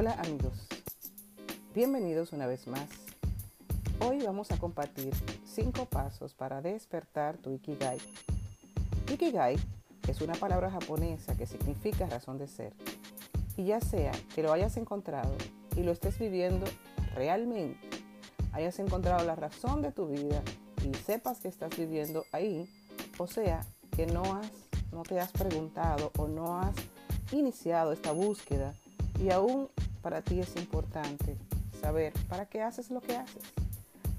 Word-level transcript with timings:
Hola 0.00 0.14
amigos, 0.14 0.54
bienvenidos 1.74 2.32
una 2.32 2.46
vez 2.46 2.66
más. 2.66 2.88
Hoy 4.00 4.22
vamos 4.22 4.50
a 4.50 4.56
compartir 4.56 5.12
5 5.44 5.84
pasos 5.90 6.32
para 6.32 6.62
despertar 6.62 7.36
tu 7.36 7.52
Ikigai. 7.52 7.98
Ikigai 9.12 9.58
es 10.08 10.22
una 10.22 10.32
palabra 10.32 10.70
japonesa 10.70 11.36
que 11.36 11.44
significa 11.44 12.06
razón 12.06 12.38
de 12.38 12.48
ser. 12.48 12.72
Y 13.58 13.66
ya 13.66 13.82
sea 13.82 14.12
que 14.34 14.42
lo 14.42 14.54
hayas 14.54 14.78
encontrado 14.78 15.36
y 15.76 15.82
lo 15.82 15.92
estés 15.92 16.18
viviendo 16.18 16.64
realmente, 17.14 17.78
hayas 18.52 18.78
encontrado 18.78 19.22
la 19.26 19.36
razón 19.36 19.82
de 19.82 19.92
tu 19.92 20.08
vida 20.08 20.42
y 20.82 20.94
sepas 20.94 21.40
que 21.40 21.48
estás 21.48 21.76
viviendo 21.76 22.24
ahí, 22.32 22.66
o 23.18 23.26
sea, 23.26 23.66
que 23.94 24.06
no, 24.06 24.22
has, 24.22 24.50
no 24.92 25.02
te 25.02 25.20
has 25.20 25.30
preguntado 25.30 26.10
o 26.16 26.26
no 26.26 26.58
has 26.58 26.74
iniciado 27.32 27.92
esta 27.92 28.12
búsqueda 28.12 28.72
y 29.22 29.28
aún 29.28 29.68
para 30.02 30.22
ti 30.22 30.40
es 30.40 30.56
importante 30.56 31.36
saber 31.80 32.12
para 32.28 32.46
qué 32.46 32.62
haces 32.62 32.90
lo 32.90 33.00
que 33.00 33.16
haces, 33.16 33.42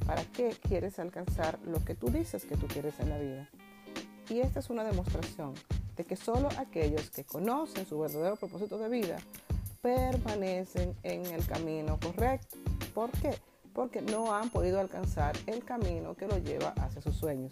para 0.05 0.23
qué 0.23 0.55
quieres 0.67 0.99
alcanzar 0.99 1.59
lo 1.65 1.83
que 1.83 1.95
tú 1.95 2.09
dices 2.09 2.45
que 2.45 2.57
tú 2.57 2.67
quieres 2.67 2.99
en 2.99 3.09
la 3.09 3.17
vida. 3.17 3.49
Y 4.29 4.39
esta 4.39 4.59
es 4.59 4.69
una 4.69 4.83
demostración 4.83 5.53
de 5.95 6.05
que 6.05 6.15
solo 6.15 6.49
aquellos 6.57 7.09
que 7.09 7.23
conocen 7.23 7.85
su 7.85 7.99
verdadero 7.99 8.35
propósito 8.35 8.77
de 8.77 8.89
vida 8.89 9.17
permanecen 9.81 10.95
en 11.03 11.25
el 11.25 11.45
camino 11.45 11.99
correcto. 11.99 12.57
¿Por 12.93 13.11
qué? 13.11 13.35
Porque 13.73 14.01
no 14.01 14.33
han 14.33 14.49
podido 14.49 14.79
alcanzar 14.79 15.35
el 15.47 15.63
camino 15.63 16.15
que 16.15 16.27
lo 16.27 16.37
lleva 16.37 16.73
hacia 16.77 17.01
sus 17.01 17.15
sueños. 17.15 17.51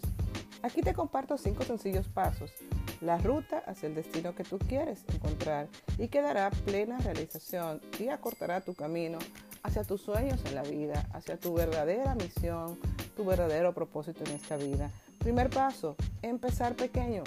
Aquí 0.62 0.82
te 0.82 0.94
comparto 0.94 1.38
cinco 1.38 1.64
sencillos 1.64 2.08
pasos, 2.08 2.52
la 3.00 3.18
ruta 3.18 3.62
hacia 3.66 3.88
el 3.88 3.94
destino 3.94 4.34
que 4.34 4.44
tú 4.44 4.58
quieres 4.58 5.04
encontrar 5.14 5.68
y 5.98 6.08
que 6.08 6.22
dará 6.22 6.50
plena 6.50 6.98
realización 6.98 7.80
y 7.98 8.08
acortará 8.08 8.60
tu 8.60 8.74
camino 8.74 9.18
hacia 9.62 9.84
tus 9.84 10.02
sueños 10.02 10.40
en 10.46 10.54
la 10.54 10.62
vida, 10.62 11.06
hacia 11.12 11.38
tu 11.38 11.54
verdadera 11.54 12.14
misión, 12.14 12.78
tu 13.16 13.24
verdadero 13.24 13.74
propósito 13.74 14.24
en 14.24 14.32
esta 14.32 14.56
vida. 14.56 14.90
Primer 15.18 15.50
paso, 15.50 15.96
empezar 16.22 16.76
pequeño. 16.76 17.22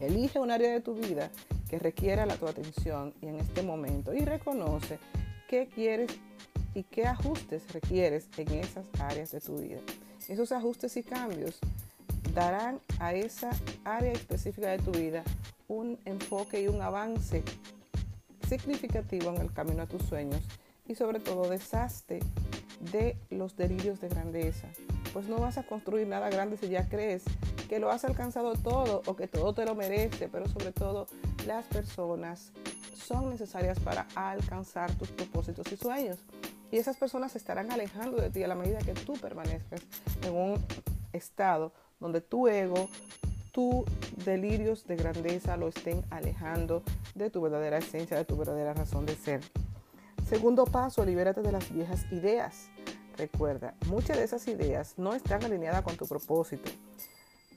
Elige 0.00 0.38
un 0.38 0.50
área 0.50 0.70
de 0.72 0.80
tu 0.80 0.94
vida 0.94 1.30
que 1.68 1.78
requiera 1.78 2.26
la 2.26 2.36
tu 2.36 2.46
atención 2.46 3.14
y 3.22 3.28
en 3.28 3.36
este 3.36 3.62
momento 3.62 4.12
y 4.12 4.24
reconoce 4.24 4.98
qué 5.48 5.68
quieres 5.68 6.10
y 6.74 6.82
qué 6.84 7.06
ajustes 7.06 7.72
requieres 7.72 8.28
en 8.36 8.52
esas 8.54 8.86
áreas 8.98 9.30
de 9.30 9.40
tu 9.40 9.58
vida. 9.58 9.80
Esos 10.28 10.52
ajustes 10.52 10.96
y 10.96 11.02
cambios 11.02 11.58
darán 12.34 12.80
a 12.98 13.14
esa 13.14 13.50
área 13.84 14.12
específica 14.12 14.68
de 14.68 14.78
tu 14.78 14.90
vida 14.92 15.22
un 15.68 15.98
enfoque 16.04 16.62
y 16.62 16.68
un 16.68 16.80
avance 16.82 17.42
significativo 18.48 19.30
en 19.30 19.40
el 19.40 19.52
camino 19.52 19.82
a 19.82 19.86
tus 19.86 20.02
sueños 20.02 20.42
y 20.86 20.94
sobre 20.94 21.20
todo 21.20 21.48
deshazte 21.48 22.20
de 22.92 23.16
los 23.30 23.56
delirios 23.56 24.00
de 24.00 24.08
grandeza. 24.08 24.68
Pues 25.12 25.28
no 25.28 25.36
vas 25.36 25.58
a 25.58 25.62
construir 25.62 26.06
nada 26.06 26.30
grande 26.30 26.56
si 26.56 26.68
ya 26.68 26.88
crees 26.88 27.22
que 27.68 27.78
lo 27.78 27.90
has 27.90 28.04
alcanzado 28.04 28.54
todo 28.54 29.02
o 29.06 29.16
que 29.16 29.28
todo 29.28 29.54
te 29.54 29.64
lo 29.64 29.74
merece, 29.74 30.28
pero 30.28 30.48
sobre 30.48 30.72
todo 30.72 31.06
las 31.46 31.64
personas 31.66 32.52
son 32.94 33.30
necesarias 33.30 33.78
para 33.80 34.06
alcanzar 34.14 34.92
tus 34.94 35.10
propósitos 35.10 35.70
y 35.72 35.76
sueños. 35.76 36.18
Y 36.70 36.78
esas 36.78 36.96
personas 36.96 37.32
se 37.32 37.38
estarán 37.38 37.70
alejando 37.70 38.16
de 38.16 38.30
ti 38.30 38.42
a 38.42 38.48
la 38.48 38.54
medida 38.54 38.78
que 38.78 38.94
tú 38.94 39.14
permanezcas 39.14 39.82
en 40.22 40.34
un 40.34 40.64
estado 41.12 41.72
donde 42.02 42.20
tu 42.20 42.48
ego, 42.48 42.88
tus 43.52 43.84
delirios 44.24 44.86
de 44.86 44.96
grandeza 44.96 45.56
lo 45.56 45.68
estén 45.68 46.02
alejando 46.10 46.82
de 47.14 47.30
tu 47.30 47.40
verdadera 47.40 47.78
esencia, 47.78 48.16
de 48.16 48.24
tu 48.24 48.36
verdadera 48.36 48.74
razón 48.74 49.06
de 49.06 49.14
ser. 49.14 49.40
Segundo 50.28 50.64
paso, 50.64 51.04
libérate 51.04 51.42
de 51.42 51.52
las 51.52 51.72
viejas 51.72 52.10
ideas. 52.10 52.68
Recuerda, 53.16 53.74
muchas 53.86 54.16
de 54.16 54.24
esas 54.24 54.48
ideas 54.48 54.94
no 54.96 55.14
están 55.14 55.44
alineadas 55.44 55.82
con 55.82 55.96
tu 55.96 56.06
propósito. 56.06 56.70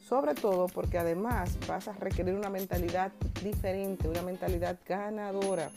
Sobre 0.08 0.36
todo 0.36 0.68
porque 0.68 1.00
además 1.00 1.58
vas 1.68 1.88
a 1.88 1.94
requerir 1.94 2.36
una 2.36 2.50
mentalidad 2.50 3.12
diferente, 3.44 4.08
una 4.08 4.22
mentalidad 4.22 4.78
ganadora 4.88 5.72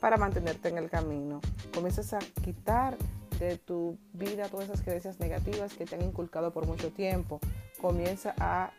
para 0.00 0.16
mantenerte 0.16 0.68
en 0.68 0.78
el 0.78 0.88
camino. 0.88 1.40
Comienzas 1.74 2.14
a 2.14 2.18
quitar 2.42 2.96
de 3.38 3.58
tu 3.58 3.98
vida 4.12 4.48
todas 4.48 4.68
esas 4.68 4.82
creencias 4.82 5.20
negativas 5.20 5.74
que 5.74 5.84
te 5.84 5.94
han 5.94 6.02
inculcado 6.02 6.52
por 6.52 6.66
mucho 6.66 6.90
tiempo. 6.90 7.40
Comienza 7.80 8.34
a 8.38 8.72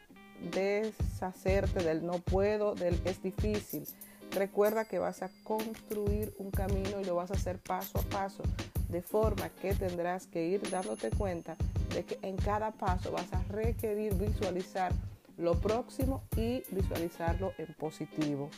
deshacerte 0.51 1.83
del 1.83 2.05
no 2.05 2.19
puedo, 2.19 2.75
del 2.75 2.99
es 3.05 3.21
difícil. 3.21 3.87
Recuerda 4.31 4.85
que 4.85 4.99
vas 4.99 5.23
a 5.23 5.29
construir 5.43 6.33
un 6.39 6.51
camino 6.51 6.99
y 6.99 7.05
lo 7.05 7.15
vas 7.15 7.31
a 7.31 7.35
hacer 7.35 7.59
paso 7.59 7.99
a 7.99 8.01
paso, 8.03 8.43
de 8.89 9.01
forma 9.01 9.49
que 9.49 9.73
tendrás 9.73 10.27
que 10.27 10.45
ir 10.45 10.69
dándote 10.69 11.09
cuenta 11.11 11.55
de 11.93 12.03
que 12.03 12.19
en 12.21 12.35
cada 12.35 12.71
paso 12.71 13.11
vas 13.11 13.31
a 13.33 13.41
requerir 13.43 14.13
visualizar 14.15 14.91
lo 15.37 15.59
próximo 15.59 16.23
y 16.35 16.63
visualizarlo 16.71 17.53
en 17.57 17.73
positivo. 17.75 18.49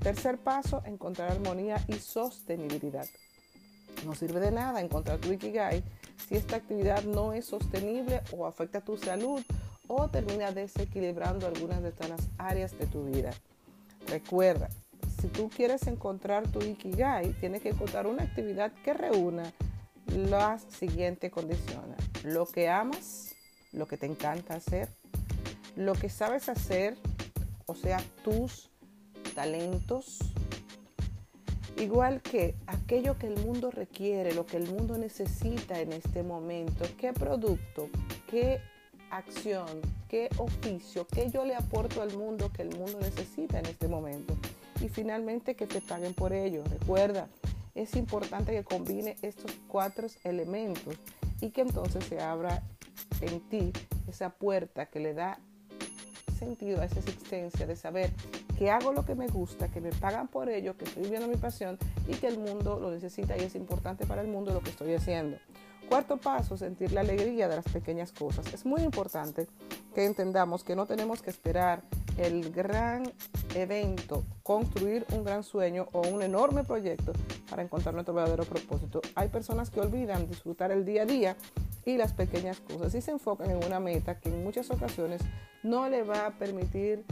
Tercer 0.00 0.38
paso, 0.38 0.82
encontrar 0.84 1.32
armonía 1.32 1.82
y 1.88 1.94
sostenibilidad. 1.94 3.06
No 4.04 4.14
sirve 4.14 4.40
de 4.40 4.50
nada 4.50 4.80
encontrar 4.80 5.18
tu 5.18 5.32
Ikigai 5.32 5.82
si 6.28 6.36
esta 6.36 6.56
actividad 6.56 7.02
no 7.04 7.32
es 7.32 7.46
sostenible 7.46 8.22
o 8.32 8.46
afecta 8.46 8.80
tu 8.80 8.96
salud 8.96 9.42
o 9.86 10.08
termina 10.08 10.52
desequilibrando 10.52 11.46
algunas 11.46 11.82
de 11.82 11.90
estas 11.90 12.28
áreas 12.38 12.78
de 12.78 12.86
tu 12.86 13.04
vida. 13.04 13.30
Recuerda, 14.06 14.68
si 15.20 15.28
tú 15.28 15.48
quieres 15.48 15.86
encontrar 15.86 16.46
tu 16.48 16.60
Ikigai, 16.60 17.32
tienes 17.40 17.62
que 17.62 17.70
encontrar 17.70 18.06
una 18.06 18.24
actividad 18.24 18.72
que 18.84 18.94
reúna 18.94 19.52
las 20.06 20.62
siguientes 20.62 21.30
condiciones. 21.32 21.96
Lo 22.24 22.46
que 22.46 22.68
amas, 22.68 23.34
lo 23.72 23.86
que 23.86 23.96
te 23.96 24.06
encanta 24.06 24.54
hacer, 24.54 24.88
lo 25.76 25.94
que 25.94 26.08
sabes 26.08 26.48
hacer, 26.48 26.96
o 27.66 27.74
sea, 27.74 28.02
tus 28.22 28.70
talentos, 29.34 30.18
Igual 31.76 32.22
que 32.22 32.54
aquello 32.66 33.18
que 33.18 33.26
el 33.26 33.38
mundo 33.44 33.70
requiere, 33.70 34.32
lo 34.32 34.46
que 34.46 34.56
el 34.56 34.70
mundo 34.70 34.96
necesita 34.96 35.80
en 35.80 35.92
este 35.92 36.22
momento, 36.22 36.84
qué 36.98 37.12
producto, 37.12 37.88
qué 38.30 38.60
acción, 39.10 39.66
qué 40.08 40.28
oficio, 40.38 41.06
qué 41.06 41.30
yo 41.30 41.44
le 41.44 41.54
aporto 41.54 42.02
al 42.02 42.16
mundo 42.16 42.52
que 42.52 42.62
el 42.62 42.76
mundo 42.76 42.98
necesita 43.00 43.58
en 43.58 43.66
este 43.66 43.88
momento. 43.88 44.36
Y 44.80 44.88
finalmente 44.88 45.56
que 45.56 45.66
te 45.66 45.80
paguen 45.80 46.14
por 46.14 46.32
ello. 46.32 46.62
Recuerda, 46.64 47.28
es 47.74 47.96
importante 47.96 48.52
que 48.52 48.64
combine 48.64 49.16
estos 49.22 49.52
cuatro 49.66 50.06
elementos 50.22 50.96
y 51.40 51.50
que 51.50 51.62
entonces 51.62 52.04
se 52.04 52.20
abra 52.20 52.62
en 53.20 53.40
ti 53.48 53.72
esa 54.08 54.30
puerta 54.30 54.86
que 54.86 55.00
le 55.00 55.14
da 55.14 55.38
sentido 56.38 56.80
a 56.80 56.84
esa 56.84 57.00
existencia 57.00 57.66
de 57.66 57.76
saber 57.76 58.10
que 58.58 58.70
hago 58.70 58.92
lo 58.92 59.04
que 59.04 59.14
me 59.14 59.26
gusta, 59.26 59.68
que 59.68 59.80
me 59.80 59.90
pagan 59.90 60.28
por 60.28 60.48
ello, 60.48 60.76
que 60.76 60.84
estoy 60.84 61.04
viviendo 61.04 61.28
mi 61.28 61.36
pasión 61.36 61.78
y 62.08 62.14
que 62.14 62.28
el 62.28 62.38
mundo 62.38 62.78
lo 62.80 62.90
necesita 62.90 63.36
y 63.36 63.40
es 63.40 63.54
importante 63.54 64.06
para 64.06 64.22
el 64.22 64.28
mundo 64.28 64.52
lo 64.52 64.60
que 64.60 64.70
estoy 64.70 64.94
haciendo. 64.94 65.38
Cuarto 65.88 66.16
paso, 66.16 66.56
sentir 66.56 66.92
la 66.92 67.02
alegría 67.02 67.48
de 67.48 67.56
las 67.56 67.66
pequeñas 67.66 68.12
cosas. 68.12 68.52
Es 68.54 68.64
muy 68.64 68.80
importante 68.82 69.46
que 69.94 70.04
entendamos 70.06 70.64
que 70.64 70.74
no 70.74 70.86
tenemos 70.86 71.20
que 71.20 71.30
esperar 71.30 71.82
el 72.16 72.52
gran 72.52 73.12
evento, 73.54 74.24
construir 74.42 75.04
un 75.12 75.24
gran 75.24 75.42
sueño 75.42 75.88
o 75.92 76.02
un 76.08 76.22
enorme 76.22 76.64
proyecto 76.64 77.12
para 77.50 77.62
encontrar 77.62 77.94
nuestro 77.94 78.14
verdadero 78.14 78.44
propósito. 78.44 79.02
Hay 79.14 79.28
personas 79.28 79.70
que 79.70 79.80
olvidan 79.80 80.28
disfrutar 80.28 80.72
el 80.72 80.84
día 80.84 81.02
a 81.02 81.06
día 81.06 81.36
y 81.84 81.96
las 81.96 82.12
pequeñas 82.12 82.60
cosas 82.60 82.94
y 82.94 83.00
se 83.00 83.10
enfocan 83.10 83.50
en 83.50 83.64
una 83.64 83.78
meta 83.78 84.18
que 84.18 84.30
en 84.30 84.42
muchas 84.42 84.70
ocasiones 84.70 85.20
no 85.62 85.88
le 85.88 86.02
va 86.02 86.26
a 86.26 86.30
permitir 86.30 87.04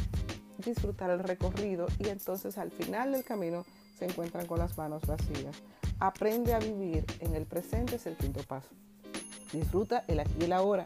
disfrutar 0.59 1.11
el 1.11 1.21
recorrido 1.21 1.87
y 1.99 2.09
entonces 2.09 2.59
al 2.59 2.71
final 2.71 3.13
del 3.13 3.25
camino 3.25 3.65
se 3.99 4.07
encuentran 4.07 4.47
con 4.47 4.59
las 4.59 4.77
manos 4.77 5.03
vacías. 5.07 5.57
Aprende 5.99 6.55
a 6.55 6.59
vivir 6.59 7.05
en 7.21 7.35
el 7.35 7.47
presente 7.47 7.97
es 7.97 8.07
el 8.07 8.17
quinto 8.17 8.43
paso. 8.43 8.69
Disfruta 9.53 10.05
el 10.09 10.21
aquí 10.21 10.33
y 10.41 10.45
el 10.45 10.53
ahora. 10.53 10.85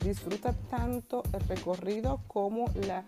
Disfruta 0.00 0.52
tanto 0.70 1.22
el 1.32 1.40
recorrido 1.48 2.20
como 2.26 2.66
las 2.86 3.04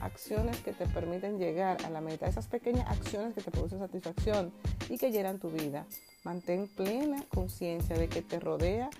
acciones 0.00 0.58
que 0.60 0.72
te 0.72 0.86
permiten 0.86 1.38
llegar 1.38 1.84
a 1.84 1.90
la 1.90 2.00
meta. 2.00 2.26
Esas 2.26 2.46
pequeñas 2.46 2.88
acciones 2.88 3.34
que 3.34 3.40
te 3.40 3.50
producen 3.50 3.78
satisfacción 3.78 4.52
y 4.88 4.98
que 4.98 5.10
llenan 5.10 5.38
tu 5.38 5.50
vida. 5.50 5.86
Mantén 6.24 6.68
plena 6.68 7.24
conciencia 7.28 7.96
de 7.96 8.08
que 8.08 8.22
te 8.22 8.40
rodea 8.40 8.90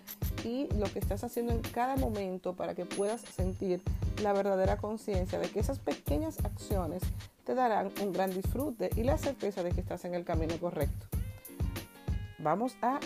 y 0.44 0.69
lo 0.75 0.87
que 0.92 0.98
estás 0.98 1.25
haciendo 1.25 1.52
en 1.52 1.60
cada 1.60 1.96
momento 1.96 2.54
para 2.54 2.75
que 2.75 2.87
puedas 2.87 3.20
sentir 3.20 3.82
la 4.22 4.32
verdadera 4.32 4.76
conciencia 4.76 5.38
de 5.38 5.48
que 5.48 5.60
esas 5.60 5.78
pequeñas 5.78 6.38
acciones 6.44 7.02
te 7.44 7.54
darán 7.54 7.90
un 8.02 8.12
gran 8.12 8.32
disfrute 8.32 8.90
y 8.96 9.02
la 9.02 9.19
certeza 9.19 9.62
de 9.62 9.72
que 9.72 9.81
estás 9.81 10.04
en 10.04 10.14
el 10.14 10.25
camino 10.25 10.56
correcto. 10.58 11.06
Vamos 12.38 12.76
a 12.81 13.00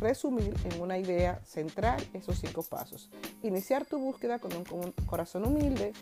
resumir 0.00 0.54
en 0.64 0.80
una 0.80 0.98
idea 0.98 1.40
central 1.44 2.02
esos 2.12 2.38
cinco 2.40 2.62
pasos. 2.62 3.08
Iniciar 3.42 3.84
tu 3.84 3.98
búsqueda 3.98 4.38
con 4.38 4.52
un, 4.54 4.92
corazón 5.06 5.44
humilde, 5.44 5.92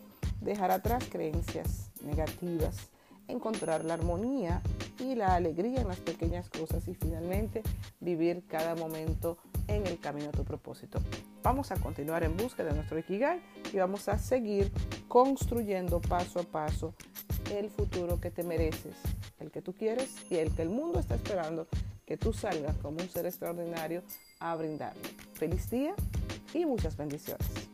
dejar 0.41 0.71
atrás 0.71 1.05
creencias 1.11 1.91
negativas, 2.03 2.89
encontrar 3.29 3.85
la 3.85 3.95
armonía 3.95 4.63
y 4.99 5.15
la 5.15 5.35
alegría 5.35 5.83
en 5.83 5.89
las 5.89 6.01
pequeñas 6.01 6.49
cosas 6.49 6.89
y 6.89 6.95
finalmente 6.95 7.63
vivir 8.01 8.45
cada 8.47 8.75
momento 8.75 9.39
en 9.71 9.87
el 9.87 9.99
camino 9.99 10.29
a 10.29 10.33
tu 10.33 10.45
propósito. 10.45 11.01
Vamos 11.43 11.71
a 11.71 11.77
continuar 11.77 12.25
en 12.25 12.37
busca 12.37 12.65
de 12.65 12.73
nuestro 12.73 12.99
Ikigai 12.99 13.41
y 13.73 13.77
vamos 13.77 14.09
a 14.09 14.19
seguir 14.19 14.71
construyendo 15.09 16.01
paso 16.01 16.41
a 16.41 16.43
paso 16.43 16.95
el 17.51 17.71
futuro 17.71 18.21
que 18.21 18.31
te 18.31 18.43
mereces, 18.43 18.97
el 19.39 19.51
que 19.51 19.63
tú 19.63 19.75
quieres 19.75 20.15
y 20.31 20.37
el 20.37 20.55
que 20.55 20.63
el 20.63 20.69
mundo 20.69 20.99
está 20.99 21.15
esperando 21.15 21.67
que 22.05 22.17
tú 22.17 22.33
salgas 22.33 22.77
como 22.79 22.99
un 23.01 23.09
ser 23.09 23.27
extraordinario 23.27 24.03
a 24.41 24.57
brindarle. 24.57 25.03
Feliz 25.35 25.71
día 25.71 25.95
y 26.53 26.67
muchas 26.67 26.97
bendiciones. 26.97 27.70